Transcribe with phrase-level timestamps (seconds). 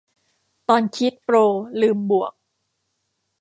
[0.69, 1.35] ตอนคิดโปร
[1.81, 2.33] ลืมบวก